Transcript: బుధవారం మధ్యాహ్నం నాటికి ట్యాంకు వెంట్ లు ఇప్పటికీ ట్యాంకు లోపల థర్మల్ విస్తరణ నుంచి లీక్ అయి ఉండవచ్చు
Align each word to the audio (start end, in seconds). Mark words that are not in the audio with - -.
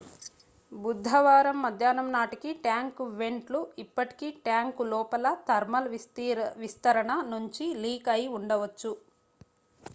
బుధవారం 0.71 1.57
మధ్యాహ్నం 1.61 2.07
నాటికి 2.13 2.51
ట్యాంకు 2.63 3.03
వెంట్ 3.19 3.51
లు 3.51 3.61
ఇప్పటికీ 3.83 4.27
ట్యాంకు 4.45 4.85
లోపల 4.91 5.35
థర్మల్ 5.49 5.89
విస్తరణ 6.61 7.11
నుంచి 7.31 7.67
లీక్ 7.83 8.09
అయి 8.09 8.27
ఉండవచ్చు 8.39 8.93